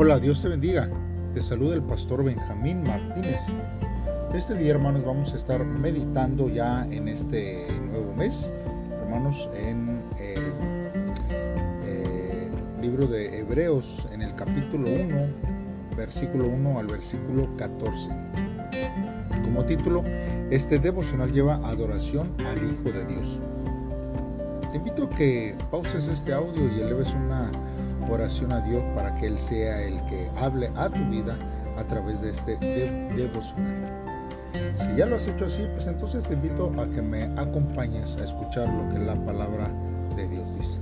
Hola, 0.00 0.20
Dios 0.20 0.40
te 0.40 0.48
bendiga. 0.48 0.88
Te 1.34 1.42
saluda 1.42 1.74
el 1.74 1.82
pastor 1.82 2.22
Benjamín 2.22 2.84
Martínez. 2.84 3.40
Este 4.32 4.54
día, 4.54 4.70
hermanos, 4.70 5.04
vamos 5.04 5.32
a 5.34 5.36
estar 5.36 5.64
meditando 5.64 6.48
ya 6.48 6.86
en 6.88 7.08
este 7.08 7.66
nuevo 7.90 8.14
mes, 8.14 8.52
hermanos, 9.02 9.48
en 9.56 10.00
el 10.20 10.52
eh, 11.84 12.48
libro 12.80 13.08
de 13.08 13.40
Hebreos, 13.40 14.06
en 14.12 14.22
el 14.22 14.36
capítulo 14.36 14.88
1, 14.88 15.96
versículo 15.96 16.46
1 16.46 16.78
al 16.78 16.86
versículo 16.86 17.48
14. 17.56 18.10
Como 19.42 19.64
título, 19.64 20.04
este 20.52 20.78
devocional 20.78 21.32
lleva 21.32 21.56
adoración 21.68 22.32
al 22.46 22.58
Hijo 22.58 22.96
de 22.96 23.04
Dios. 23.04 23.36
Te 24.70 24.76
invito 24.76 25.06
a 25.06 25.10
que 25.10 25.56
pauses 25.72 26.06
este 26.06 26.32
audio 26.32 26.72
y 26.72 26.82
eleves 26.82 27.12
una 27.14 27.50
oración 28.10 28.52
a 28.52 28.60
Dios 28.60 28.82
para 28.94 29.14
que 29.14 29.26
Él 29.26 29.38
sea 29.38 29.82
el 29.82 30.04
que 30.04 30.30
hable 30.36 30.70
a 30.76 30.88
tu 30.88 31.00
vida 31.10 31.36
a 31.76 31.84
través 31.84 32.20
de 32.20 32.30
este 32.30 32.56
devocional. 32.56 34.08
Si 34.76 34.96
ya 34.96 35.06
lo 35.06 35.16
has 35.16 35.28
hecho 35.28 35.46
así, 35.46 35.66
pues 35.74 35.86
entonces 35.86 36.24
te 36.24 36.34
invito 36.34 36.72
a 36.78 36.86
que 36.86 37.02
me 37.02 37.24
acompañes 37.38 38.16
a 38.16 38.24
escuchar 38.24 38.68
lo 38.68 38.92
que 38.92 38.98
la 38.98 39.14
palabra 39.14 39.68
de 40.16 40.28
Dios 40.28 40.44
dice. 40.56 40.78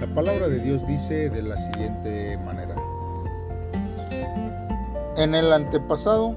La 0.00 0.06
palabra 0.14 0.48
de 0.48 0.60
Dios 0.60 0.86
dice 0.86 1.28
de 1.28 1.42
la 1.42 1.58
siguiente 1.58 2.38
manera. 2.44 2.74
En 5.16 5.34
el 5.34 5.52
antepasado, 5.52 6.36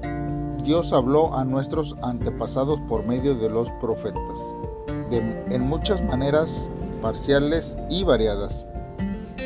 Dios 0.64 0.92
habló 0.92 1.36
a 1.36 1.44
nuestros 1.44 1.96
antepasados 2.02 2.80
por 2.88 3.06
medio 3.06 3.36
de 3.36 3.48
los 3.48 3.70
profetas, 3.80 4.54
en 5.10 5.62
muchas 5.62 6.02
maneras 6.02 6.68
parciales 7.00 7.76
y 7.88 8.04
variadas 8.04 8.66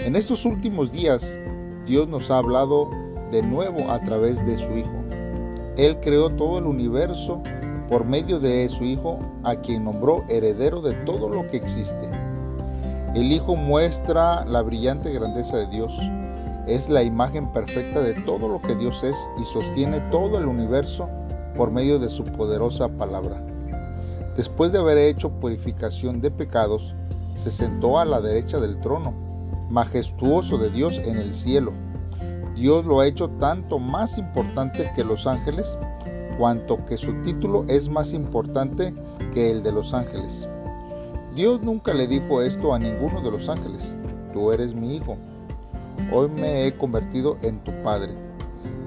en 0.06 0.14
estos 0.14 0.44
últimos 0.44 0.92
días, 0.92 1.36
Dios 1.84 2.06
nos 2.06 2.30
ha 2.30 2.38
hablado 2.38 2.88
de 3.32 3.42
nuevo 3.42 3.90
a 3.90 3.98
través 3.98 4.46
de 4.46 4.56
su 4.56 4.70
Hijo. 4.78 5.02
Él 5.76 5.98
creó 6.00 6.30
todo 6.30 6.58
el 6.58 6.66
universo 6.66 7.42
por 7.88 8.04
medio 8.04 8.38
de 8.38 8.68
su 8.68 8.84
Hijo, 8.84 9.18
a 9.42 9.56
quien 9.56 9.82
nombró 9.82 10.24
heredero 10.28 10.80
de 10.80 10.92
todo 11.04 11.28
lo 11.28 11.48
que 11.48 11.56
existe. 11.56 12.08
El 13.16 13.32
Hijo 13.32 13.56
muestra 13.56 14.44
la 14.44 14.62
brillante 14.62 15.12
grandeza 15.12 15.56
de 15.56 15.66
Dios. 15.66 15.92
Es 16.68 16.88
la 16.88 17.02
imagen 17.02 17.52
perfecta 17.52 18.00
de 18.00 18.14
todo 18.14 18.46
lo 18.46 18.62
que 18.62 18.76
Dios 18.76 19.02
es 19.02 19.16
y 19.42 19.44
sostiene 19.44 19.98
todo 20.12 20.38
el 20.38 20.46
universo 20.46 21.08
por 21.56 21.72
medio 21.72 21.98
de 21.98 22.10
su 22.10 22.22
poderosa 22.22 22.88
palabra. 22.90 23.40
Después 24.36 24.70
de 24.70 24.78
haber 24.78 24.98
hecho 24.98 25.30
purificación 25.40 26.20
de 26.20 26.30
pecados, 26.30 26.94
se 27.34 27.50
sentó 27.50 27.98
a 27.98 28.04
la 28.04 28.20
derecha 28.20 28.60
del 28.60 28.80
trono 28.80 29.25
majestuoso 29.70 30.58
de 30.58 30.70
Dios 30.70 30.98
en 30.98 31.16
el 31.16 31.34
cielo. 31.34 31.72
Dios 32.54 32.84
lo 32.84 33.00
ha 33.00 33.06
hecho 33.06 33.28
tanto 33.28 33.78
más 33.78 34.18
importante 34.18 34.90
que 34.94 35.04
los 35.04 35.26
ángeles, 35.26 35.76
cuanto 36.38 36.84
que 36.86 36.96
su 36.96 37.12
título 37.22 37.64
es 37.68 37.88
más 37.88 38.12
importante 38.12 38.94
que 39.34 39.50
el 39.50 39.62
de 39.62 39.72
los 39.72 39.94
ángeles. 39.94 40.48
Dios 41.34 41.60
nunca 41.60 41.92
le 41.92 42.06
dijo 42.06 42.40
esto 42.40 42.72
a 42.72 42.78
ninguno 42.78 43.20
de 43.20 43.30
los 43.30 43.48
ángeles, 43.48 43.94
tú 44.32 44.52
eres 44.52 44.74
mi 44.74 44.96
hijo, 44.96 45.16
hoy 46.10 46.28
me 46.28 46.66
he 46.66 46.74
convertido 46.74 47.36
en 47.42 47.58
tu 47.60 47.72
padre. 47.82 48.14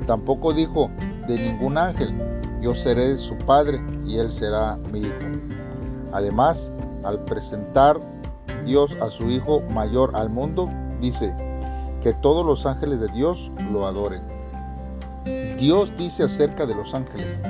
Tampoco 0.07 0.53
dijo 0.53 0.89
de 1.27 1.37
ningún 1.37 1.77
ángel, 1.77 2.11
yo 2.61 2.73
seré 2.73 3.17
su 3.19 3.35
padre 3.35 3.79
y 4.05 4.17
él 4.17 4.31
será 4.33 4.77
mi 4.91 5.01
hijo. 5.01 5.13
Además, 6.11 6.71
al 7.03 7.23
presentar 7.25 7.99
Dios 8.65 8.97
a 9.01 9.09
su 9.09 9.29
Hijo 9.29 9.61
mayor 9.73 10.15
al 10.15 10.29
mundo, 10.29 10.69
dice, 11.01 11.33
que 12.01 12.13
todos 12.13 12.45
los 12.45 12.65
ángeles 12.65 12.99
de 12.99 13.07
Dios 13.07 13.51
lo 13.71 13.85
adoren. 13.85 14.21
Dios 15.57 15.91
dice 15.97 16.23
acerca 16.23 16.65
de 16.65 16.75
los 16.75 16.93
ángeles, 16.93 17.41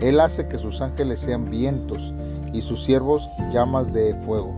Él 0.00 0.20
hace 0.20 0.48
que 0.48 0.58
sus 0.58 0.80
ángeles 0.80 1.20
sean 1.20 1.50
vientos 1.50 2.12
y 2.52 2.62
sus 2.62 2.82
siervos 2.82 3.28
llamas 3.52 3.92
de 3.92 4.14
fuego. 4.24 4.54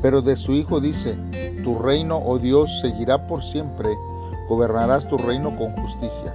Pero 0.00 0.22
de 0.22 0.36
su 0.36 0.52
Hijo 0.52 0.80
dice, 0.80 1.16
tu 1.62 1.78
reino, 1.78 2.20
oh 2.24 2.38
Dios, 2.38 2.80
seguirá 2.80 3.26
por 3.26 3.44
siempre, 3.44 3.90
gobernarás 4.48 5.06
tu 5.08 5.18
reino 5.18 5.54
con 5.56 5.72
justicia. 5.72 6.34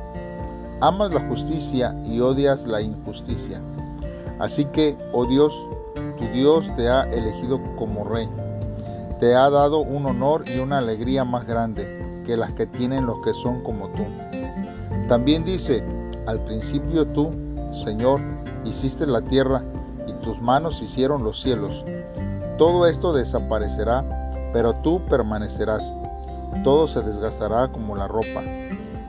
Amas 0.80 1.12
la 1.12 1.28
justicia 1.28 1.96
y 2.06 2.20
odias 2.20 2.68
la 2.68 2.82
injusticia. 2.82 3.60
Así 4.40 4.66
que, 4.66 4.96
oh 5.12 5.26
Dios, 5.26 5.54
tu 6.18 6.26
Dios 6.34 6.70
te 6.76 6.88
ha 6.88 7.04
elegido 7.12 7.60
como 7.76 8.04
rey 8.04 8.30
te 9.20 9.34
ha 9.36 9.50
dado 9.50 9.80
un 9.80 10.06
honor 10.06 10.44
y 10.48 10.60
una 10.60 10.78
alegría 10.78 11.24
más 11.24 11.48
grande 11.48 12.22
que 12.26 12.38
las 12.38 12.52
que 12.54 12.68
tienen 12.68 13.06
los 13.06 13.24
que 13.24 13.34
son 13.34 13.64
como 13.64 13.88
tú. 13.90 14.06
También 15.08 15.44
dice, 15.44 15.84
al 16.28 16.40
principio 16.42 17.08
tú, 17.08 17.32
Señor, 17.74 18.22
hiciste 18.64 19.08
la 19.08 19.22
tierra 19.22 19.64
y 20.08 20.12
tus 20.24 20.40
manos 20.42 20.82
hicieron 20.82 21.24
los 21.24 21.42
cielos. 21.42 21.84
Todo 22.58 22.86
esto 22.86 23.14
desaparecerá, 23.14 24.04
pero 24.54 24.76
tú 24.76 25.02
permanecerás. 25.10 25.94
Todo 26.64 26.88
se 26.88 27.02
desgastará 27.02 27.70
como 27.70 27.96
la 27.96 28.08
ropa. 28.08 28.44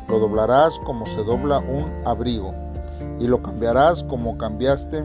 Lo 0.09 0.19
doblarás 0.19 0.79
como 0.85 1.05
se 1.07 1.23
dobla 1.23 1.59
un 1.59 2.07
abrigo 2.07 2.55
y 3.21 3.27
lo 3.27 3.43
cambiarás 3.43 4.05
como 4.05 4.39
cambiaste 4.39 5.05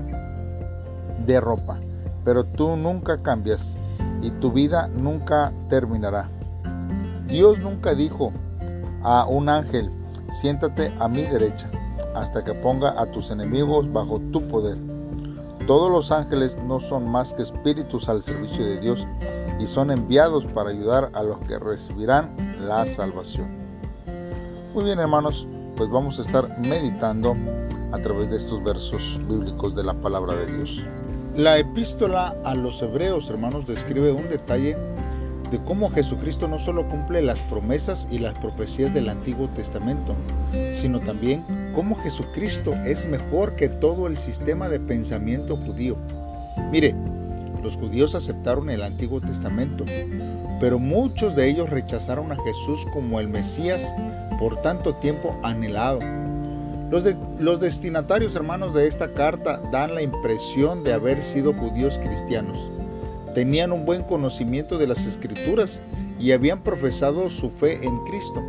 de 1.25 1.40
ropa. 1.42 1.78
Pero 2.24 2.46
tú 2.46 2.78
nunca 2.78 3.18
cambias 3.22 3.75
y 4.24 4.32
tu 4.32 4.52
vida 4.52 4.88
nunca 4.88 5.52
terminará. 5.70 6.30
Dios 7.28 7.60
nunca 7.60 7.94
dijo 7.94 8.32
a 9.04 9.26
un 9.26 9.50
ángel, 9.50 9.92
siéntate 10.42 10.94
a 11.00 11.08
mi 11.08 11.24
derecha, 11.24 11.70
hasta 12.16 12.44
que 12.44 12.54
ponga 12.54 13.00
a 13.00 13.06
tus 13.08 13.30
enemigos 13.32 13.92
bajo 13.92 14.20
tu 14.32 14.48
poder. 14.48 14.78
Todos 15.68 15.92
los 15.92 16.12
ángeles 16.12 16.58
no 16.68 16.80
son 16.80 17.08
más 17.08 17.34
que 17.34 17.44
espíritus 17.44 18.10
al 18.10 18.24
servicio 18.24 18.66
de 18.66 18.80
Dios 18.80 19.06
y 19.60 19.68
son 19.68 19.92
enviados 19.92 20.46
para 20.46 20.72
ayudar 20.72 21.10
a 21.14 21.24
los 21.24 21.38
que 21.40 21.60
recibirán 21.60 22.30
la 22.60 22.86
salvación. 22.86 23.48
Muy 24.74 24.86
bien 24.86 25.00
hermanos, 25.00 25.48
pues 25.78 25.90
vamos 25.90 26.20
a 26.20 26.24
estar 26.24 26.60
meditando 26.60 27.36
a 27.92 27.98
través 28.00 28.30
de 28.30 28.38
estos 28.38 28.64
versos 28.64 29.20
bíblicos 29.28 29.76
de 29.76 29.84
la 29.84 29.94
palabra 29.94 30.36
de 30.36 30.46
Dios. 30.48 30.82
La 31.36 31.58
epístola 31.58 32.36
a 32.46 32.54
los 32.54 32.80
hebreos, 32.84 33.28
hermanos, 33.32 33.66
describe 33.66 34.12
un 34.12 34.30
detalle 34.30 34.78
de 35.50 35.58
cómo 35.66 35.90
Jesucristo 35.90 36.48
no 36.48 36.60
solo 36.60 36.88
cumple 36.88 37.24
las 37.24 37.40
promesas 37.42 38.08
y 38.12 38.20
las 38.20 38.36
profecías 38.36 38.94
del 38.94 39.10
Antiguo 39.10 39.48
Testamento, 39.48 40.16
sino 40.74 41.00
también 41.00 41.44
cómo 41.74 41.96
Jesucristo 41.96 42.76
es 42.86 43.08
mejor 43.08 43.56
que 43.56 43.68
todo 43.68 44.06
el 44.06 44.16
sistema 44.16 44.70
de 44.70 44.80
pensamiento 44.80 45.58
judío. 45.58 45.98
Mire, 46.72 46.94
los 47.64 47.78
judíos 47.78 48.14
aceptaron 48.14 48.70
el 48.70 48.84
Antiguo 48.84 49.20
Testamento, 49.20 49.86
pero 50.60 50.78
muchos 50.78 51.36
de 51.36 51.50
ellos 51.50 51.72
rechazaron 51.72 52.32
a 52.32 52.38
Jesús 52.44 52.86
como 52.94 53.20
el 53.20 53.28
Mesías 53.28 53.92
por 54.40 54.62
tanto 54.62 54.94
tiempo 54.96 55.36
anhelado 55.42 56.00
los, 57.40 57.59
destinatarios 57.59 58.36
hermanos 58.36 58.76
de 58.76 58.88
esta 58.88 59.08
carta 59.14 59.59
dan 59.72 59.96
la 59.96 60.04
impresión 60.04 60.84
de 60.84 60.94
haber 60.94 61.24
sido 61.24 61.54
judíos 61.54 61.98
cristianos. 61.98 62.70
Tenían 63.34 63.72
un 63.72 63.84
buen 63.84 64.04
conocimiento 64.04 64.78
de 64.78 64.86
las 64.86 65.08
escrituras 65.08 65.81
y 66.20 66.34
habían 66.34 66.62
profesado 66.62 67.31
su 67.31 67.50
fe 67.50 67.80
en 67.84 67.98
Cristo. 68.06 68.44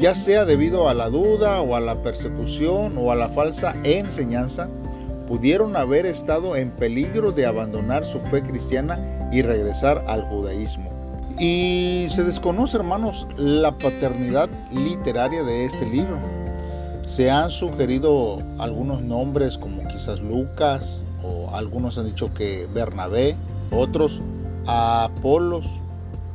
Ya 0.00 0.16
sea 0.16 0.44
debido 0.44 0.88
a 0.88 0.94
la 0.94 1.08
duda 1.08 1.60
o 1.60 1.76
a 1.76 1.80
la 1.80 1.94
persecución 2.02 2.94
o 2.98 3.12
a 3.12 3.14
la 3.14 3.28
falsa 3.28 3.76
enseñanza, 3.84 4.68
pudieron 5.28 5.76
haber 5.76 6.04
estado 6.04 6.56
en 6.56 6.72
peligro 6.72 7.30
de 7.30 7.46
abandonar 7.46 8.04
su 8.04 8.18
fe 8.18 8.42
cristiana 8.42 8.98
y 9.30 9.42
regresar 9.42 10.04
al 10.08 10.24
judaísmo. 10.24 10.90
Y 11.38 12.08
se 12.10 12.24
desconoce, 12.24 12.76
hermanos, 12.76 13.24
la 13.36 13.70
paternidad 13.70 14.48
literaria 14.72 15.44
de 15.44 15.64
este 15.64 15.86
libro. 15.86 16.41
Se 17.06 17.30
han 17.30 17.50
sugerido 17.50 18.38
algunos 18.58 19.02
nombres 19.02 19.58
como 19.58 19.86
quizás 19.88 20.20
Lucas 20.20 21.02
o 21.22 21.54
algunos 21.54 21.98
han 21.98 22.06
dicho 22.06 22.32
que 22.34 22.66
Bernabé, 22.72 23.36
otros 23.70 24.20
Apolos, 24.66 25.66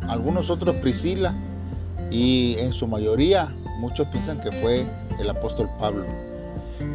algunos 0.08 0.50
otros 0.50 0.76
Priscila 0.78 1.34
y 2.12 2.56
en 2.60 2.74
su 2.74 2.88
mayoría 2.88 3.56
muchos 3.80 4.08
piensan 4.08 4.40
que 4.40 4.52
fue 4.52 4.86
el 5.20 5.30
apóstol 5.30 5.70
Pablo. 5.80 6.04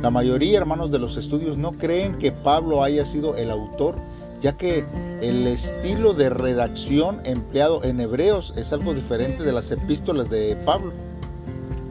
La 0.01 0.11
mayoría, 0.11 0.59
hermanos, 0.59 0.91
de 0.91 0.99
los 0.99 1.17
estudios 1.17 1.57
no 1.57 1.73
creen 1.73 2.19
que 2.19 2.33
Pablo 2.33 2.83
haya 2.83 3.05
sido 3.05 3.37
el 3.37 3.51
autor, 3.51 3.97
ya 4.41 4.53
que 4.53 4.85
el 5.21 5.47
estilo 5.47 6.15
de 6.15 6.31
redacción 6.31 7.21
empleado 7.25 7.83
en 7.85 8.01
Hebreos 8.01 8.55
es 8.57 8.73
algo 8.73 8.95
diferente 8.95 9.43
de 9.43 9.53
las 9.53 9.71
epístolas 9.71 10.31
de 10.31 10.57
Pablo. 10.65 10.93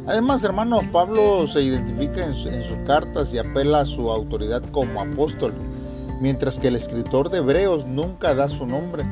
Además, 0.07 0.43
hermano, 0.43 0.81
Pablo 0.91 1.45
se 1.47 1.61
identifica 1.61 2.25
en, 2.25 2.33
sus 2.33 2.77
cartas 2.87 3.33
y 3.33 3.37
apela 3.37 3.81
a 3.81 3.85
su 3.85 4.09
autoridad 4.09 4.63
como 4.71 4.99
apóstol, 4.99 5.53
mientras 6.19 6.57
que 6.57 6.69
el 6.69 6.75
escritor 6.75 7.29
de 7.29 7.37
Hebreos 7.37 7.85
nunca 7.85 8.33
da 8.33 8.49
su 8.49 8.65
nombre. 8.65 9.03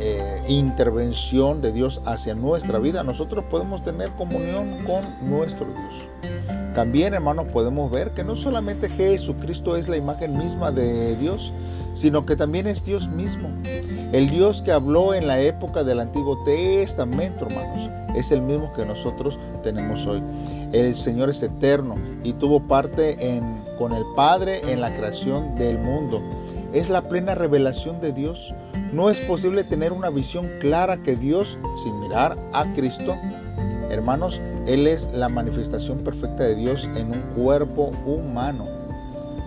eh, 0.00 0.42
intervención 0.48 1.60
de 1.60 1.70
Dios 1.70 2.00
hacia 2.06 2.34
nuestra 2.34 2.78
vida, 2.78 3.04
nosotros 3.04 3.44
podemos 3.50 3.84
tener 3.84 4.10
comunión 4.12 4.84
con 4.84 5.04
nuestro 5.28 5.66
Dios. 5.66 6.34
También, 6.74 7.14
hermanos, 7.14 7.46
podemos 7.48 7.90
ver 7.90 8.10
que 8.10 8.24
no 8.24 8.34
solamente 8.34 8.88
Jesucristo 8.88 9.76
es 9.76 9.86
la 9.86 9.96
imagen 9.96 10.36
misma 10.36 10.72
de 10.72 11.14
Dios, 11.16 11.52
sino 11.94 12.26
que 12.26 12.36
también 12.36 12.66
es 12.66 12.84
Dios 12.84 13.08
mismo. 13.08 13.48
El 14.12 14.30
Dios 14.30 14.62
que 14.62 14.72
habló 14.72 15.14
en 15.14 15.26
la 15.26 15.40
época 15.40 15.84
del 15.84 16.00
Antiguo 16.00 16.42
Testamento, 16.44 17.46
hermanos, 17.46 17.90
es 18.16 18.30
el 18.30 18.40
mismo 18.40 18.72
que 18.74 18.84
nosotros 18.84 19.38
tenemos 19.62 20.06
hoy. 20.06 20.22
El 20.72 20.96
Señor 20.96 21.30
es 21.30 21.42
eterno 21.42 21.96
y 22.22 22.32
tuvo 22.32 22.60
parte 22.60 23.16
con 23.78 23.92
el 23.92 24.02
Padre 24.16 24.60
en 24.70 24.80
la 24.80 24.94
creación 24.94 25.56
del 25.56 25.78
mundo 25.78 26.20
es 26.74 26.90
la 26.90 27.02
plena 27.02 27.36
revelación 27.36 28.00
de 28.00 28.12
Dios. 28.12 28.52
No 28.92 29.08
es 29.08 29.18
posible 29.20 29.62
tener 29.62 29.92
una 29.92 30.10
visión 30.10 30.50
clara 30.60 30.96
que 30.96 31.14
Dios 31.14 31.56
sin 31.82 32.00
mirar 32.00 32.36
a 32.52 32.64
Cristo. 32.74 33.16
Hermanos, 33.90 34.40
Él 34.66 34.88
es 34.88 35.08
la 35.12 35.28
manifestación 35.28 35.98
perfecta 35.98 36.42
de 36.42 36.56
Dios 36.56 36.88
en 36.96 37.12
un 37.12 37.20
cuerpo 37.36 37.92
humano. 38.04 38.66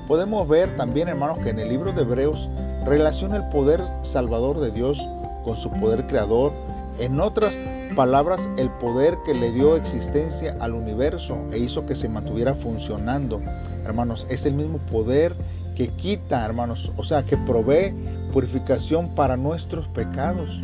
Podemos 0.07 0.48
ver 0.48 0.77
también, 0.77 1.09
hermanos, 1.09 1.39
que 1.39 1.50
en 1.50 1.59
el 1.59 1.68
libro 1.68 1.92
de 1.92 2.04
Hebreos 2.04 2.48
relaciona 2.86 3.36
el 3.36 3.50
poder 3.50 3.81
salvador 4.04 4.62
de 4.62 4.71
Dios 4.71 5.06
con 5.44 5.57
su 5.57 5.69
poder 5.69 6.07
creador. 6.07 6.54
En 6.98 7.19
otras 7.19 7.59
palabras, 7.95 8.48
el 8.57 8.69
poder 8.69 9.18
que 9.25 9.33
le 9.33 9.51
dio 9.51 9.75
existencia 9.75 10.56
al 10.62 10.74
universo 10.74 11.38
e 11.51 11.59
hizo 11.59 11.86
que 11.86 11.95
se 11.95 12.07
mantuviera 12.07 12.54
funcionando. 12.54 13.42
Hermanos, 13.86 14.25
es 14.30 14.45
el 14.45 14.54
mismo 14.54 14.77
poder 14.92 15.33
que 15.75 15.89
quita, 15.89 16.45
hermanos, 16.45 16.92
o 16.95 17.04
sea, 17.04 17.24
que 17.24 17.36
provee 17.36 17.94
purificación 18.31 19.13
para 19.13 19.36
nuestros 19.36 19.88
pecados. 19.88 20.62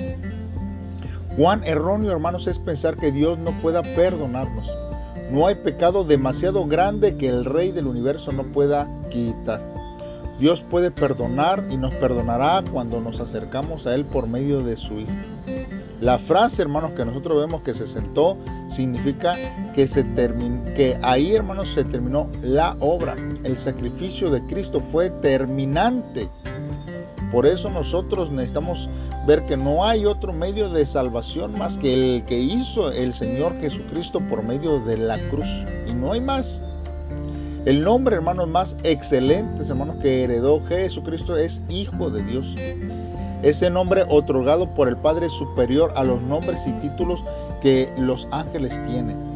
Cuán 1.38 1.64
erróneo, 1.66 2.12
hermanos, 2.12 2.48
es 2.48 2.60
pensar 2.60 2.96
que 2.96 3.12
Dios 3.12 3.40
no 3.40 3.52
pueda 3.62 3.82
perdonarnos. 3.82 4.70
No 5.34 5.48
hay 5.48 5.56
pecado 5.56 6.04
demasiado 6.04 6.68
grande 6.68 7.18
que 7.18 7.28
el 7.28 7.44
Rey 7.44 7.72
del 7.72 7.88
universo 7.88 8.32
no 8.32 8.44
pueda 8.44 8.88
quitar. 9.10 9.62
Dios 10.40 10.62
puede 10.62 10.92
perdonar 10.92 11.64
y 11.72 11.76
nos 11.76 11.92
perdonará 11.96 12.64
cuando 12.72 13.02
nos 13.02 13.20
acercamos 13.20 13.88
a 13.88 13.96
Él 13.96 14.06
por 14.06 14.28
medio 14.28 14.62
de 14.64 14.78
su 14.78 15.00
Hijo. 15.00 15.10
La 16.02 16.20
frase, 16.20 16.62
hermanos, 16.62 16.92
que 16.92 17.04
nosotros 17.04 17.40
vemos 17.40 17.64
que 17.64 17.74
se 17.74 17.88
sentó 17.88 18.38
significa 18.70 19.36
que, 19.74 19.88
se 19.88 20.06
que 20.76 21.00
ahí, 21.02 21.34
hermanos, 21.34 21.70
se 21.70 21.84
terminó 21.84 22.28
la 22.44 22.78
obra. 22.80 23.16
El 23.44 23.58
sacrificio 23.58 24.30
de 24.30 24.44
Cristo 24.44 24.84
fue 24.92 25.10
terminante. 25.10 26.30
Por 27.34 27.48
eso 27.48 27.72
nosotros 27.72 28.30
necesitamos 28.30 28.88
ver 29.26 29.44
que 29.46 29.58
no 29.58 29.86
hay 29.86 30.06
otro 30.06 30.34
medio 30.34 30.70
de 30.70 30.86
salvación 30.86 31.58
más 31.58 31.80
que 31.80 31.94
el 31.94 32.24
que 32.26 32.38
hizo 32.38 32.92
el 32.92 33.16
Señor 33.16 33.60
Jesucristo 33.60 34.22
por 34.30 34.44
medio 34.44 34.80
de 34.82 34.98
la 34.98 35.18
cruz. 35.30 35.48
Y 35.90 35.94
no 35.94 36.14
hay 36.14 36.22
más. 36.22 36.62
El 37.66 37.84
nombre, 37.84 38.16
hermanos, 38.16 38.48
más 38.48 38.76
excelente, 38.84 39.64
hermanos, 39.64 39.96
que 39.96 40.24
heredó 40.24 40.64
Jesucristo 40.68 41.36
es 41.36 41.62
Hijo 41.70 42.12
de 42.12 42.22
Dios. 42.22 42.56
Ese 43.42 43.72
nombre 43.72 44.06
otorgado 44.08 44.70
por 44.76 44.88
el 44.88 44.98
Padre 44.98 45.30
superior 45.30 45.92
a 45.96 46.04
los 46.04 46.22
nombres 46.22 46.68
y 46.68 46.72
títulos 46.88 47.24
que 47.64 47.92
los 47.98 48.28
ángeles 48.30 48.80
tienen. 48.88 49.33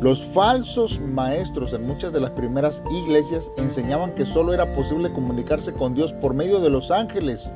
Los 0.00 0.22
falsos 0.22 1.00
maestros 1.00 1.72
en 1.72 1.86
muchas 1.86 2.12
de 2.12 2.20
las 2.20 2.32
primeras 2.32 2.82
iglesias 2.90 3.50
enseñaban 3.56 4.12
que 4.12 4.26
solo 4.26 4.52
era 4.52 4.74
posible 4.74 5.10
comunicarse 5.10 5.72
con 5.72 5.94
Dios 5.94 6.12
por 6.12 6.34
medio 6.34 6.60
de 6.60 6.68
los 6.68 6.90
ángeles. 6.90 7.50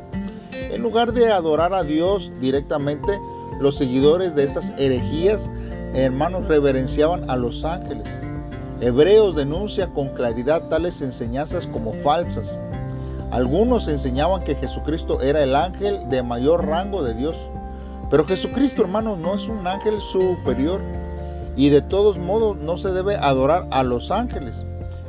En 0.52 0.82
lugar 0.82 1.12
de 1.12 1.30
adorar 1.30 1.74
a 1.74 1.82
Dios 1.82 2.32
directamente, 2.40 3.18
los 3.60 3.76
seguidores 3.76 4.34
de 4.34 4.44
estas 4.44 4.72
herejías, 4.78 5.50
hermanos, 5.92 6.48
reverenciaban 6.48 7.28
a 7.28 7.36
los 7.36 7.64
ángeles. 7.66 8.06
Hebreos 8.80 9.36
denuncia 9.36 9.88
con 9.88 10.08
claridad 10.08 10.68
tales 10.68 11.02
enseñanzas 11.02 11.66
como 11.66 11.92
falsas. 11.92 12.58
Algunos 13.30 13.86
enseñaban 13.86 14.42
que 14.44 14.54
Jesucristo 14.54 15.20
era 15.20 15.42
el 15.42 15.54
ángel 15.54 16.08
de 16.08 16.22
mayor 16.22 16.66
rango 16.66 17.02
de 17.02 17.12
Dios. 17.12 17.36
Pero 18.10 18.24
Jesucristo, 18.24 18.80
hermanos, 18.80 19.18
no 19.18 19.34
es 19.34 19.46
un 19.46 19.66
ángel 19.66 20.00
superior. 20.00 20.80
Y 21.60 21.68
de 21.68 21.82
todos 21.82 22.16
modos 22.16 22.56
no 22.56 22.78
se 22.78 22.90
debe 22.90 23.16
adorar 23.16 23.66
a 23.70 23.82
los 23.82 24.10
ángeles. 24.10 24.56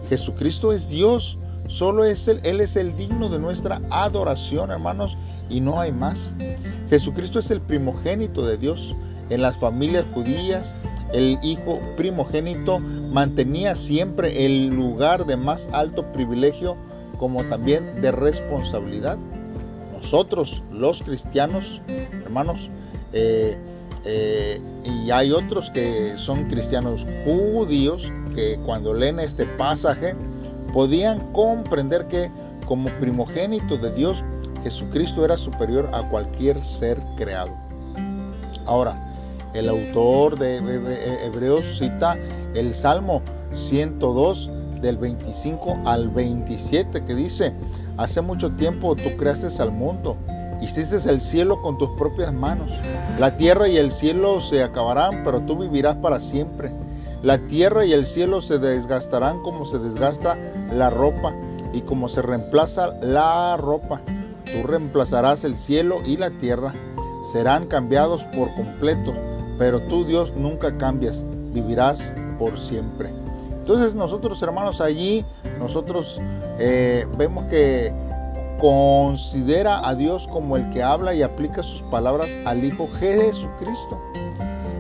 Jesucristo 0.09 0.73
es 0.73 0.89
Dios. 0.89 1.37
Solo 1.69 2.03
es 2.03 2.27
Él, 2.27 2.41
Él 2.43 2.59
es 2.59 2.75
el 2.75 2.97
digno 2.97 3.29
de 3.29 3.39
nuestra 3.39 3.79
adoración, 3.89 4.69
hermanos, 4.69 5.15
y 5.49 5.61
no 5.61 5.79
hay 5.79 5.93
más. 5.93 6.33
Jesucristo 6.89 7.39
es 7.39 7.51
el 7.51 7.61
primogénito 7.61 8.45
de 8.45 8.57
Dios. 8.57 8.93
En 9.29 9.41
las 9.41 9.55
familias 9.55 10.03
judías, 10.13 10.75
el 11.13 11.39
hijo 11.41 11.79
primogénito 11.95 12.79
mantenía 12.79 13.77
siempre 13.77 14.45
el 14.45 14.71
lugar 14.71 15.25
de 15.25 15.37
más 15.37 15.69
alto 15.71 16.11
privilegio 16.11 16.75
como 17.17 17.45
también 17.45 18.01
de 18.01 18.11
responsabilidad. 18.11 19.15
Nosotros, 19.93 20.63
los 20.73 21.01
cristianos, 21.01 21.79
hermanos, 22.25 22.69
eh, 23.13 23.55
eh, 24.05 24.59
y 24.83 25.11
hay 25.11 25.31
otros 25.31 25.69
que 25.69 26.13
son 26.17 26.49
cristianos 26.49 27.05
judíos 27.23 28.11
que 28.35 28.57
cuando 28.65 28.93
leen 28.93 29.19
este 29.19 29.45
pasaje 29.45 30.15
podían 30.73 31.31
comprender 31.33 32.05
que 32.05 32.29
como 32.65 32.89
primogénito 32.99 33.77
de 33.77 33.91
Dios 33.93 34.23
Jesucristo 34.63 35.25
era 35.25 35.37
superior 35.37 35.89
a 35.93 36.03
cualquier 36.03 36.63
ser 36.63 36.97
creado. 37.17 37.51
Ahora, 38.65 38.95
el 39.53 39.67
autor 39.67 40.37
de 40.37 40.57
Hebreos 41.25 41.77
cita 41.77 42.17
el 42.53 42.73
Salmo 42.73 43.21
102 43.53 44.49
del 44.81 44.97
25 44.97 45.77
al 45.85 46.09
27 46.09 47.03
que 47.03 47.15
dice, 47.15 47.53
hace 47.97 48.21
mucho 48.21 48.49
tiempo 48.51 48.95
tú 48.95 49.15
creaste 49.17 49.47
al 49.61 49.71
mundo 49.71 50.15
Hiciste 50.61 50.97
el 51.09 51.21
cielo 51.21 51.61
con 51.61 51.77
tus 51.77 51.89
propias 51.91 52.33
manos. 52.33 52.69
La 53.19 53.35
tierra 53.35 53.67
y 53.67 53.77
el 53.77 53.91
cielo 53.91 54.41
se 54.41 54.63
acabarán, 54.63 55.23
pero 55.25 55.41
tú 55.41 55.57
vivirás 55.57 55.97
para 55.97 56.19
siempre. 56.19 56.71
La 57.23 57.39
tierra 57.39 57.85
y 57.85 57.93
el 57.93 58.05
cielo 58.05 58.41
se 58.41 58.59
desgastarán 58.59 59.41
como 59.41 59.65
se 59.65 59.79
desgasta 59.79 60.37
la 60.71 60.89
ropa 60.89 61.33
y 61.73 61.81
como 61.81 62.09
se 62.09 62.21
reemplaza 62.21 62.93
la 63.01 63.57
ropa. 63.57 64.01
Tú 64.45 64.67
reemplazarás 64.67 65.43
el 65.43 65.55
cielo 65.55 66.01
y 66.05 66.17
la 66.17 66.29
tierra. 66.29 66.73
serán 67.31 67.67
cambiados 67.67 68.23
por 68.35 68.53
completo, 68.55 69.13
pero 69.57 69.79
tú 69.79 70.03
Dios 70.03 70.33
nunca 70.35 70.75
cambias, 70.77 71.23
vivirás 71.53 72.11
por 72.37 72.59
siempre. 72.59 73.09
Entonces 73.59 73.93
nosotros 73.93 74.41
hermanos 74.41 74.81
allí, 74.81 75.23
nosotros 75.59 76.19
eh, 76.59 77.05
vemos 77.17 77.45
que 77.45 77.93
considera 78.61 79.87
a 79.87 79.95
Dios 79.95 80.27
como 80.27 80.55
el 80.55 80.69
que 80.69 80.83
habla 80.83 81.15
y 81.15 81.23
aplica 81.23 81.63
sus 81.63 81.81
palabras 81.81 82.29
al 82.45 82.63
Hijo 82.63 82.87
Jesucristo. 82.99 83.99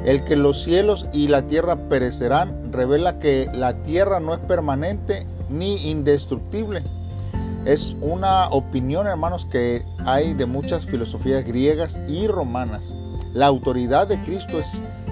El 0.05 0.23
que 0.23 0.35
los 0.35 0.61
cielos 0.61 1.07
y 1.13 1.29
la 1.29 1.41
tierra 1.41 1.75
perecerán 1.75 2.71
revela 2.71 3.17
que 3.17 3.49
la 3.51 3.73
tierra 3.73 4.19
no 4.19 4.35
es 4.35 4.39
permanente 4.41 5.25
ni 5.49 5.89
indestructible. 5.89 6.83
Es 7.65 7.95
una 8.01 8.49
opinión, 8.49 9.07
hermanos, 9.07 9.47
que 9.51 9.81
hay 10.05 10.35
de 10.35 10.45
muchas 10.45 10.85
filosofías 10.85 11.43
griegas 11.43 11.97
y 12.07 12.27
romanas. 12.27 12.93
La 13.33 13.47
autoridad 13.47 14.07
de 14.07 14.21
Cristo 14.23 14.59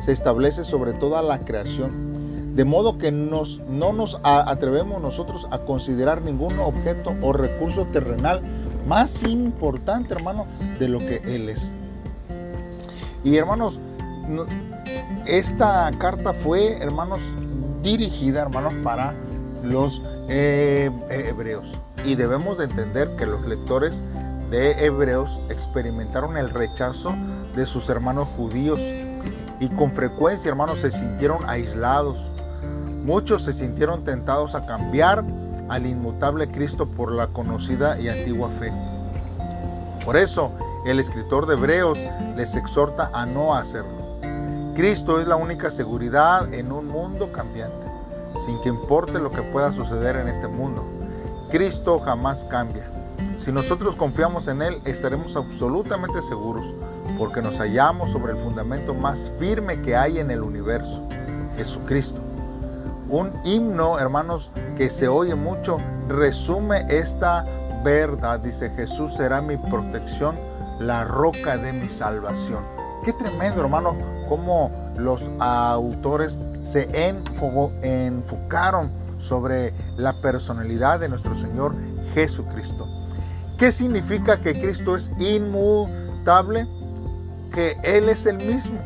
se 0.06 0.12
establece 0.12 0.64
sobre 0.64 0.94
toda 0.94 1.24
la 1.24 1.40
creación, 1.40 2.56
de 2.56 2.66
modo 2.66 3.00
que 3.00 3.12
nos, 3.12 3.60
no 3.68 3.94
nos 3.94 4.20
atrevemos 4.24 5.02
nosotros 5.02 5.48
a 5.50 5.58
considerar 5.58 6.22
ningún 6.22 6.60
objeto 6.60 7.14
o 7.24 7.34
recurso 7.34 7.86
terrenal 7.86 8.42
más 8.88 9.24
importante, 9.24 10.14
hermano, 10.14 10.46
de 10.80 10.88
lo 10.88 11.00
que 11.00 11.22
Él 11.26 11.50
es. 11.50 11.72
Y 13.24 13.36
hermanos, 13.36 13.80
esta 15.26 15.92
carta 16.00 16.34
fue, 16.34 16.78
hermanos, 16.78 17.22
dirigida, 17.84 18.42
hermanos, 18.42 18.74
para 18.84 19.14
los 19.64 20.02
eh, 20.30 20.90
hebreos. 21.10 21.78
Y 22.06 22.16
debemos 22.16 22.58
de 22.58 22.66
entender 22.66 23.16
que 23.18 23.26
los 23.26 23.46
lectores 23.46 24.00
de 24.50 24.86
hebreos 24.86 25.40
experimentaron 25.50 26.38
el 26.38 26.50
rechazo 26.50 27.14
de 27.56 27.66
sus 27.66 27.90
hermanos 27.90 28.28
judíos 28.36 28.80
y 29.60 29.68
con 29.70 29.92
frecuencia, 29.92 30.50
hermanos, 30.50 30.80
se 30.80 30.92
sintieron 30.92 31.48
aislados. 31.48 32.20
Muchos 33.04 33.44
se 33.44 33.54
sintieron 33.54 34.06
tentados 34.06 34.56
a 34.56 34.66
cambiar 34.66 35.24
al 35.70 35.86
inmutable 35.86 36.50
Cristo 36.50 36.88
por 36.88 37.12
la 37.12 37.28
conocida 37.28 38.00
y 38.00 38.10
antigua 38.10 38.50
fe. 38.60 38.74
Por 40.04 40.18
eso, 40.18 40.52
el 40.86 41.00
escritor 41.00 41.46
de 41.46 41.54
Hebreos 41.54 42.00
les 42.36 42.56
exhorta 42.56 43.12
a 43.14 43.26
no 43.26 43.56
hacerlo. 43.56 44.00
Cristo 44.76 45.20
es 45.20 45.28
la 45.28 45.36
única 45.36 45.72
seguridad 45.72 46.54
en 46.54 46.72
un 46.72 46.88
mundo 46.88 47.32
cambiante, 47.32 47.86
sin 48.46 48.62
que 48.62 48.70
importe 48.70 49.20
lo 49.20 49.32
que 49.32 49.42
pueda 49.42 49.72
suceder 49.72 50.16
en 50.16 50.28
este 50.28 50.48
mundo. 50.48 50.86
Cristo 51.52 52.00
jamás 52.00 52.46
cambia. 52.46 52.90
Si 53.40 53.52
nosotros 53.52 53.96
confiamos 53.96 54.48
en 54.48 54.62
Él, 54.62 54.78
estaremos 54.86 55.36
absolutamente 55.36 56.24
seguros, 56.24 56.66
porque 57.18 57.42
nos 57.42 57.58
hallamos 57.58 58.12
sobre 58.12 58.34
el 58.34 58.38
fundamento 58.40 58.94
más 58.94 59.32
firme 59.40 59.82
que 59.82 59.96
hay 59.96 60.20
en 60.20 60.32
el 60.32 60.42
universo, 60.42 61.08
Jesucristo. 61.58 62.20
Un 63.10 63.32
himno, 63.44 64.00
hermanos, 64.00 64.52
que 64.80 64.90
se 64.90 65.10
oye 65.10 65.36
mucho, 65.36 65.78
resume 66.08 66.86
esta 66.88 67.46
verdad. 67.84 68.40
Dice, 68.40 68.70
Jesús 68.70 69.14
será 69.14 69.42
mi 69.42 69.58
protección, 69.58 70.38
la 70.80 71.04
roca 71.04 71.58
de 71.58 71.74
mi 71.74 71.90
salvación. 71.90 72.64
Qué 73.04 73.12
tremendo, 73.12 73.60
hermano, 73.60 73.94
cómo 74.30 74.72
los 74.98 75.22
autores 75.40 76.38
se 76.64 76.88
enfocaron 77.84 78.90
sobre 79.20 79.74
la 79.98 80.14
personalidad 80.14 81.02
de 81.02 81.10
nuestro 81.10 81.36
Señor 81.36 81.76
Jesucristo. 82.14 82.88
¿Qué 83.58 83.74
significa 83.74 84.40
que 84.40 84.62
Cristo 84.62 84.96
es 84.96 85.12
inmutable? 85.20 86.66
Que 87.54 87.76
Él 87.84 88.08
es 88.08 88.26
el 88.26 88.38
mismo. 88.38 88.80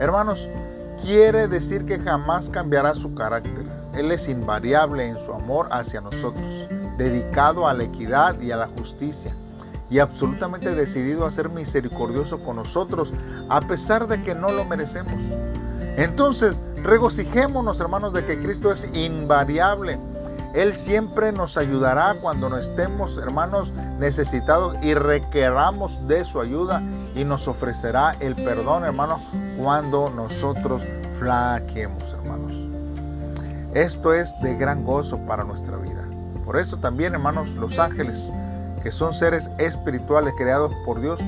Hermanos, 0.00 0.48
quiere 1.04 1.46
decir 1.46 1.86
que 1.86 2.00
jamás 2.00 2.50
cambiará 2.50 2.96
su 2.96 3.14
carácter. 3.14 3.77
Él 3.98 4.12
es 4.12 4.28
invariable 4.28 5.08
en 5.08 5.16
su 5.18 5.32
amor 5.32 5.68
hacia 5.72 6.00
nosotros, 6.00 6.68
dedicado 6.96 7.66
a 7.66 7.74
la 7.74 7.84
equidad 7.84 8.40
y 8.40 8.52
a 8.52 8.56
la 8.56 8.68
justicia, 8.68 9.32
y 9.90 9.98
absolutamente 9.98 10.74
decidido 10.74 11.26
a 11.26 11.30
ser 11.30 11.48
misericordioso 11.48 12.38
con 12.44 12.56
nosotros, 12.56 13.12
a 13.48 13.60
pesar 13.60 14.06
de 14.06 14.22
que 14.22 14.34
no 14.34 14.52
lo 14.52 14.64
merecemos. 14.64 15.14
Entonces, 15.96 16.56
regocijémonos, 16.82 17.80
hermanos, 17.80 18.12
de 18.12 18.24
que 18.24 18.38
Cristo 18.38 18.70
es 18.70 18.86
invariable. 18.94 19.98
Él 20.54 20.74
siempre 20.74 21.32
nos 21.32 21.56
ayudará 21.56 22.16
cuando 22.20 22.48
no 22.48 22.56
estemos, 22.56 23.18
hermanos, 23.18 23.72
necesitados 23.98 24.76
y 24.82 24.94
requeramos 24.94 26.06
de 26.06 26.24
su 26.24 26.40
ayuda 26.40 26.82
y 27.14 27.24
nos 27.24 27.48
ofrecerá 27.48 28.16
el 28.20 28.34
perdón, 28.34 28.84
hermanos, 28.84 29.20
cuando 29.58 30.08
nosotros 30.10 30.82
flaquemos, 31.18 32.02
hermanos. 32.12 32.67
Esto 33.74 34.14
es 34.14 34.32
de 34.40 34.56
gran 34.56 34.82
gozo 34.82 35.18
para 35.26 35.44
nuestra 35.44 35.76
vida. 35.76 36.02
Por 36.44 36.58
eso 36.58 36.78
también, 36.78 37.12
hermanos, 37.12 37.54
los 37.54 37.78
ángeles, 37.78 38.24
que 38.82 38.90
son 38.90 39.12
seres 39.12 39.50
espirituales 39.58 40.32
creados 40.38 40.72
por 40.86 41.00
Dios, 41.00 41.20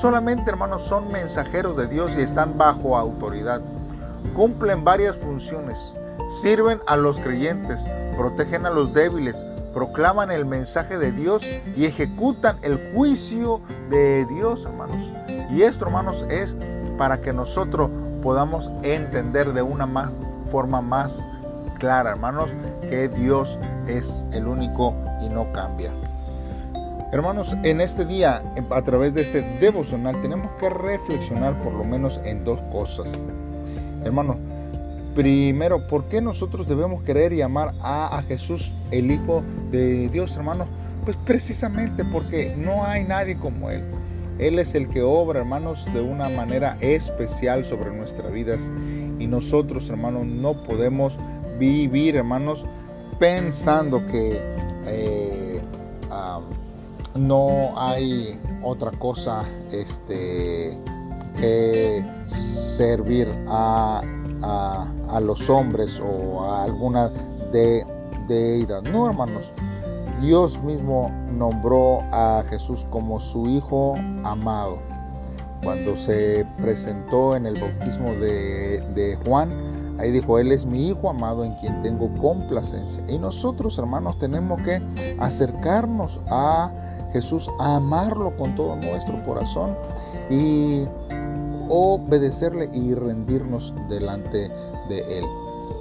solamente, 0.00 0.48
hermanos, 0.48 0.82
son 0.84 1.10
mensajeros 1.10 1.76
de 1.76 1.88
Dios 1.88 2.12
y 2.16 2.20
están 2.20 2.56
bajo 2.56 2.96
autoridad. 2.96 3.60
Cumplen 4.36 4.84
varias 4.84 5.16
funciones. 5.16 5.76
Sirven 6.40 6.78
a 6.86 6.96
los 6.96 7.18
creyentes, 7.18 7.80
protegen 8.16 8.66
a 8.66 8.70
los 8.70 8.94
débiles, 8.94 9.42
proclaman 9.74 10.30
el 10.30 10.46
mensaje 10.46 10.96
de 10.96 11.10
Dios 11.10 11.44
y 11.76 11.86
ejecutan 11.86 12.56
el 12.62 12.92
juicio 12.94 13.60
de 13.90 14.26
Dios, 14.26 14.64
hermanos. 14.64 15.10
Y 15.50 15.62
esto, 15.62 15.86
hermanos, 15.86 16.24
es 16.30 16.54
para 16.96 17.18
que 17.20 17.32
nosotros 17.32 17.90
podamos 18.22 18.70
entender 18.82 19.52
de 19.52 19.62
una 19.62 19.86
más, 19.86 20.12
forma 20.52 20.80
más 20.80 21.20
clara, 21.80 22.10
hermanos, 22.10 22.50
que 22.88 23.08
Dios 23.08 23.58
es 23.88 24.24
el 24.32 24.46
único 24.46 24.94
y 25.24 25.28
no 25.28 25.50
cambia. 25.52 25.90
Hermanos, 27.12 27.56
en 27.64 27.80
este 27.80 28.04
día, 28.04 28.40
a 28.70 28.82
través 28.82 29.14
de 29.14 29.22
este 29.22 29.42
devocional, 29.58 30.22
tenemos 30.22 30.52
que 30.60 30.70
reflexionar 30.70 31.54
por 31.64 31.72
lo 31.72 31.82
menos 31.82 32.20
en 32.24 32.44
dos 32.44 32.60
cosas. 32.70 33.20
Hermanos, 34.04 34.36
primero, 35.16 35.88
¿por 35.88 36.04
qué 36.04 36.20
nosotros 36.20 36.68
debemos 36.68 37.02
querer 37.02 37.32
y 37.32 37.42
amar 37.42 37.74
a, 37.82 38.16
a 38.16 38.22
Jesús, 38.22 38.72
el 38.92 39.10
Hijo 39.10 39.42
de 39.72 40.08
Dios, 40.10 40.36
hermanos? 40.36 40.68
Pues 41.04 41.16
precisamente 41.16 42.04
porque 42.04 42.54
no 42.56 42.84
hay 42.84 43.02
nadie 43.02 43.36
como 43.36 43.70
Él. 43.70 43.82
Él 44.38 44.58
es 44.58 44.74
el 44.74 44.88
que 44.88 45.02
obra, 45.02 45.40
hermanos, 45.40 45.86
de 45.92 46.00
una 46.00 46.28
manera 46.28 46.78
especial 46.80 47.64
sobre 47.64 47.90
nuestras 47.90 48.32
vidas. 48.32 48.70
Y 49.18 49.26
nosotros, 49.26 49.90
hermanos, 49.90 50.26
no 50.26 50.54
podemos 50.62 51.12
vivir, 51.60 52.16
hermanos, 52.16 52.64
pensando 53.20 54.04
que 54.06 54.40
eh, 54.86 55.60
no 57.14 57.78
hay 57.78 58.40
otra 58.62 58.90
cosa 58.92 59.44
este, 59.70 60.78
que 61.38 62.04
servir 62.26 63.28
a, 63.48 64.02
los 65.22 65.50
hombres 65.50 66.00
o 66.00 66.44
a 66.44 66.64
alguna 66.64 67.10
de, 67.52 67.84
deidad. 68.26 68.82
No, 68.82 69.06
hermanos. 69.06 69.52
Dios 70.22 70.62
mismo 70.62 71.10
nombró 71.32 72.02
a 72.12 72.44
Jesús 72.48 72.86
como 72.90 73.20
su 73.20 73.46
Hijo 73.46 73.94
amado. 74.22 74.78
Cuando 75.62 75.96
se 75.96 76.46
presentó 76.60 77.36
en 77.36 77.46
el 77.46 77.58
bautismo 77.58 78.12
de, 78.12 79.18
Juan, 79.24 79.50
ahí 80.00 80.10
dijo, 80.10 80.38
Él 80.38 80.52
es 80.52 80.64
mi 80.64 80.88
Hijo 80.88 81.10
amado 81.10 81.44
en 81.44 81.54
quien 81.54 81.82
tengo 81.82 82.08
complacencia. 82.18 83.04
Y 83.08 83.18
nosotros, 83.18 83.78
hermanos, 83.78 84.18
tenemos 84.18 84.60
que 84.62 84.80
acercarnos 85.18 86.20
a 86.28 86.70
Jesús, 87.12 87.48
a 87.58 87.76
amarlo 87.76 88.36
con 88.36 88.54
todo 88.54 88.76
nuestro 88.76 89.22
corazón 89.24 89.74
y 90.30 90.84
obedecerle 91.68 92.68
y 92.72 92.94
rendirnos 92.94 93.72
delante 93.88 94.50
de 94.88 95.18
Él. 95.18 95.24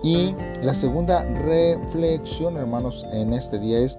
Y 0.04 0.36
la 0.64 0.74
segunda 0.76 1.24
reflexión, 1.24 2.58
hermanos, 2.58 3.06
en 3.12 3.34
este 3.34 3.60
día 3.60 3.80
es 3.80 3.98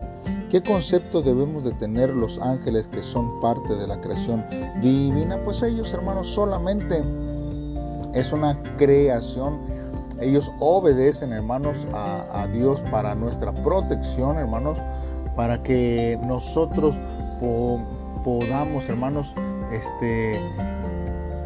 ¿Qué 0.51 0.61
concepto 0.65 1.23
debemos 1.23 1.63
de 1.63 1.71
tener 1.71 2.11
los 2.11 2.41
ángeles 2.41 2.85
que 2.89 3.05
son 3.05 3.41
parte 3.41 3.77
de 3.77 3.87
la 3.87 4.01
creación 4.01 4.45
divina? 4.83 5.39
Pues 5.45 5.63
ellos, 5.63 5.95
hermanos, 5.95 6.27
solamente 6.27 7.05
es 8.15 8.33
una 8.33 8.57
creación. 8.77 9.61
Ellos 10.21 10.53
obedecen, 10.59 11.33
hermanos, 11.33 11.87
a, 11.93 12.47
Dios 12.53 12.83
para 12.91 13.15
nuestra 13.15 13.53
protección, 13.53 14.37
hermanos, 14.39 14.79
para 15.37 15.63
que 15.63 16.19
nosotros 16.23 16.97
podamos, 18.25 18.89
hermanos, 18.89 19.35
este, 19.73 20.39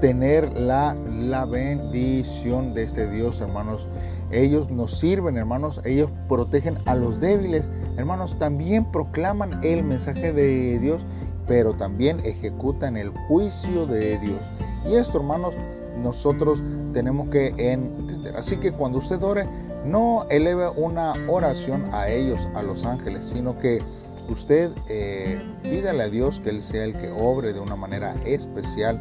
tener 0.00 0.52
la, 0.58 0.96
la 1.20 1.44
bendición 1.44 2.74
de 2.74 2.84
este 2.84 3.08
Dios, 3.10 3.40
hermanos. 3.40 3.86
Ellos 4.32 4.70
nos 4.70 4.98
sirven, 4.98 5.36
hermanos. 5.36 5.80
Ellos 5.84 6.10
protegen 6.28 6.76
a 6.86 6.94
los 6.96 7.20
débiles 7.20 7.70
hermanos, 7.96 8.36
también 8.40 8.84
proclaman 8.90 9.62
el 9.62 9.84
mensaje 9.84 10.32
de 10.32 10.80
Dios 10.80 11.04
pero 11.46 11.74
también 11.74 12.20
ejecutan 12.24 12.96
el 12.96 13.10
juicio 13.10 13.86
de 13.86 14.18
Dios. 14.18 14.40
Y 14.88 14.94
esto, 14.94 15.18
hermanos, 15.18 15.54
nosotros 16.02 16.62
tenemos 16.92 17.28
que 17.28 17.48
entender. 17.48 18.36
Así 18.36 18.56
que 18.56 18.72
cuando 18.72 18.98
usted 18.98 19.22
ore, 19.22 19.46
no 19.84 20.26
eleve 20.30 20.68
una 20.68 21.12
oración 21.28 21.84
a 21.92 22.08
ellos, 22.08 22.48
a 22.54 22.62
los 22.62 22.84
ángeles, 22.84 23.24
sino 23.24 23.58
que 23.58 23.82
usted 24.28 24.70
eh, 24.88 25.40
pídale 25.62 26.04
a 26.04 26.08
Dios 26.08 26.40
que 26.40 26.50
Él 26.50 26.62
sea 26.62 26.84
el 26.84 26.96
que 26.96 27.10
obre 27.10 27.52
de 27.52 27.60
una 27.60 27.76
manera 27.76 28.14
especial 28.24 28.98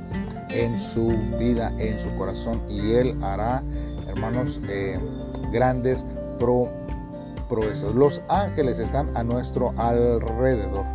en 0.49 0.77
su 0.77 1.07
vida, 1.39 1.71
en 1.79 1.97
su 1.99 2.13
corazón, 2.15 2.61
y 2.69 2.93
Él 2.93 3.17
hará, 3.23 3.63
hermanos, 4.09 4.59
eh, 4.69 4.99
grandes 5.51 6.05
pro, 6.37 6.67
proezas. 7.49 7.95
Los 7.95 8.21
ángeles 8.27 8.79
están 8.79 9.15
a 9.15 9.23
nuestro 9.23 9.73
alrededor. 9.77 10.85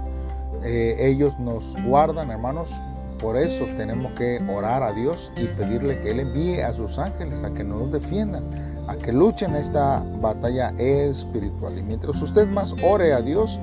Eh, 0.65 0.97
ellos 0.99 1.39
nos 1.39 1.75
guardan, 1.85 2.31
hermanos. 2.31 2.81
Por 3.21 3.37
eso 3.37 3.65
tenemos 3.77 4.13
que 4.13 4.41
orar 4.49 4.83
a 4.83 4.93
Dios 4.93 5.33
y 5.37 5.47
pedirle 5.47 5.99
que 5.99 6.13
Él 6.13 6.21
envíe 6.21 6.61
a 6.61 6.73
sus 6.73 6.99
ángeles 6.99 7.43
a 7.43 7.51
que 7.51 7.65
nos 7.65 7.91
defiendan, 7.91 8.45
a 8.87 8.97
que 8.97 9.13
luchen 9.13 9.57
esta 9.57 10.03
batalla 10.21 10.71
espiritual. 10.79 11.77
Y 11.79 11.83
mientras 11.83 12.21
usted 12.23 12.47
más 12.49 12.75
ore 12.83 13.13
a 13.13 13.21
Dios, 13.21 13.59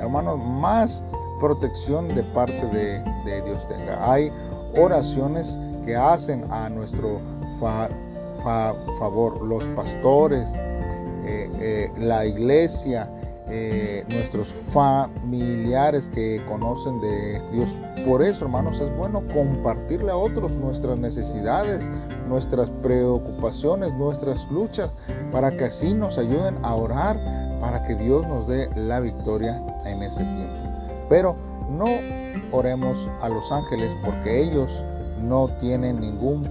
hermanos, 0.00 0.38
más 0.38 1.02
protección 1.40 2.14
de 2.14 2.22
parte 2.22 2.66
de, 2.68 3.02
Dios 3.42 3.66
tenga. 3.66 4.10
Hay 4.10 4.30
oraciones 4.76 5.58
que 5.84 5.96
hacen 5.96 6.44
a 6.52 6.68
nuestro 6.68 7.20
favor 8.98 9.42
los 9.42 9.64
pastores, 9.68 10.54
eh, 11.24 11.50
eh, 11.60 11.90
la 11.98 12.24
iglesia, 12.24 13.08
eh, 13.48 14.04
nuestros 14.08 14.48
familiares 14.48 16.08
que 16.08 16.40
conocen 16.48 17.00
de 17.00 17.40
Dios. 17.52 17.76
Por 18.06 18.22
eso, 18.22 18.44
hermanos, 18.44 18.80
es 18.80 18.96
bueno 18.96 19.22
compartirle 19.32 20.10
a 20.10 20.16
otros 20.16 20.52
nuestras 20.52 20.98
necesidades, 20.98 21.88
nuestras 22.28 22.70
preocupaciones, 22.70 23.92
nuestras 23.94 24.50
luchas, 24.50 24.92
para 25.32 25.56
que 25.56 25.64
así 25.64 25.92
nos 25.92 26.18
ayuden 26.18 26.56
a 26.62 26.74
orar, 26.74 27.16
para 27.60 27.82
que 27.82 27.94
Dios 27.96 28.26
nos 28.26 28.48
dé 28.48 28.68
la 28.76 29.00
victoria 29.00 29.60
en 29.86 30.02
ese 30.02 30.22
tiempo. 30.24 30.54
Pero 31.08 31.36
no 31.70 31.86
oremos 32.52 33.08
a 33.22 33.28
los 33.28 33.50
ángeles 33.50 33.94
porque 34.04 34.42
ellos 34.42 34.82
no 35.22 35.48
tienen 35.60 36.00
ningún 36.00 36.46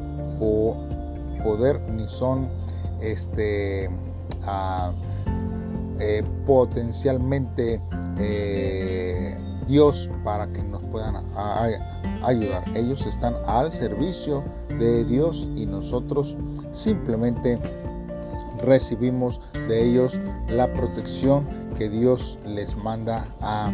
poder 1.44 1.80
ni 1.90 2.08
son 2.08 2.48
este 3.02 3.90
eh, 6.04 6.24
potencialmente 6.48 7.80
eh, 8.18 9.38
Dios 9.68 10.10
para 10.24 10.48
que 10.48 10.64
nos 10.64 10.82
puedan 10.86 11.16
ayudar. 12.24 12.64
Ellos 12.76 13.06
están 13.06 13.36
al 13.46 13.72
servicio 13.72 14.44
de 14.80 15.06
Dios 15.06 15.48
y 15.56 15.68
nosotros 15.68 16.36
simplemente 16.74 17.60
recibimos 18.64 19.40
de 19.68 19.90
ellos 19.90 20.18
la 20.50 20.74
protección 20.74 21.46
que 21.78 21.88
Dios 21.88 22.40
les 22.48 22.76
manda 22.78 23.24
a 23.40 23.72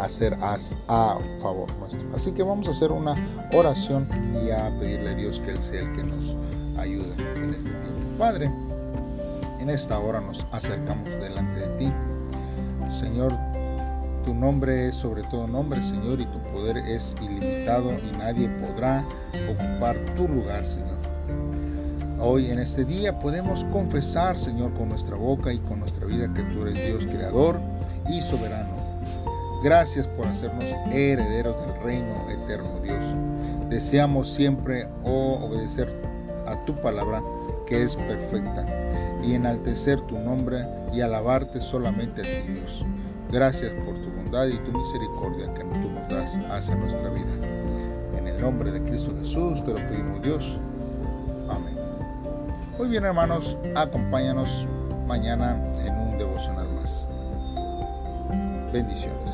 hacer 0.00 0.34
a, 0.40 0.58
favor 1.40 1.72
nuestro. 1.78 2.00
Así 2.12 2.32
que 2.32 2.42
vamos 2.42 2.66
a 2.66 2.72
hacer 2.72 2.90
una 2.90 3.14
oración 3.52 4.08
y 4.44 4.50
a 4.50 4.68
pedirle 4.80 5.10
a 5.10 5.14
Dios 5.14 5.38
que 5.38 5.52
Él 5.52 5.62
sea 5.62 5.80
el 5.82 5.92
que 5.92 6.02
nos 6.02 6.34
ayude 6.76 7.14
en 7.36 7.54
este 7.54 7.70
tiempo. 7.70 8.18
Padre, 8.18 8.50
en 9.62 9.70
esta 9.70 9.98
hora 9.98 10.20
nos 10.20 10.44
acercamos 10.50 11.04
delante 11.04 11.60
de 11.60 11.78
ti. 11.78 11.92
Señor, 12.90 13.32
tu 14.24 14.34
nombre 14.34 14.88
es 14.88 14.96
sobre 14.96 15.22
todo 15.22 15.46
nombre, 15.46 15.82
Señor, 15.82 16.20
y 16.20 16.24
tu 16.26 16.38
poder 16.52 16.78
es 16.78 17.14
ilimitado 17.22 17.92
y 17.92 18.16
nadie 18.16 18.48
podrá 18.48 19.04
ocupar 19.48 19.96
tu 20.16 20.26
lugar, 20.26 20.66
Señor. 20.66 20.90
Hoy 22.18 22.50
en 22.50 22.58
este 22.58 22.84
día 22.84 23.20
podemos 23.20 23.64
confesar, 23.66 24.36
Señor, 24.36 24.72
con 24.74 24.88
nuestra 24.88 25.14
boca 25.14 25.52
y 25.52 25.58
con 25.58 25.78
nuestra 25.78 26.06
vida 26.06 26.28
que 26.34 26.42
tú 26.42 26.66
eres 26.66 26.84
Dios 26.84 27.06
creador 27.06 27.60
y 28.10 28.20
soberano. 28.20 28.74
Gracias 29.62 30.08
por 30.08 30.26
hacernos 30.26 30.64
herederos 30.90 31.54
del 31.60 31.84
reino 31.84 32.28
eterno, 32.28 32.80
Dios. 32.82 33.04
Deseamos 33.70 34.28
siempre 34.28 34.88
oh, 35.04 35.38
obedecer 35.44 35.88
a 36.48 36.56
tu 36.64 36.74
palabra 36.82 37.22
que 37.68 37.84
es 37.84 37.94
perfecta 37.94 38.81
y 39.22 39.34
enaltecer 39.34 40.00
tu 40.02 40.18
nombre 40.18 40.64
y 40.92 41.00
alabarte 41.00 41.60
solamente 41.60 42.20
a 42.20 42.24
ti, 42.24 42.52
Dios. 42.52 42.84
Gracias 43.30 43.72
por 43.84 43.94
tu 43.94 44.10
bondad 44.10 44.46
y 44.46 44.58
tu 44.58 44.76
misericordia 44.76 45.52
que 45.54 45.62
tú 45.62 45.90
nos 45.90 46.08
das 46.08 46.36
hacia 46.50 46.74
nuestra 46.74 47.08
vida. 47.10 48.18
En 48.18 48.26
el 48.26 48.40
nombre 48.40 48.70
de 48.70 48.82
Cristo 48.82 49.12
Jesús 49.18 49.64
te 49.64 49.72
lo 49.72 49.78
pedimos, 49.78 50.22
Dios. 50.22 50.44
Amén. 51.48 51.76
Muy 52.78 52.88
bien, 52.88 53.04
hermanos, 53.04 53.56
acompáñanos 53.74 54.66
mañana 55.06 55.56
en 55.84 55.94
un 55.94 56.18
devocional 56.18 56.68
más. 56.74 57.06
Bendiciones. 58.72 59.31